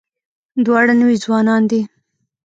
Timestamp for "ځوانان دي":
1.23-1.81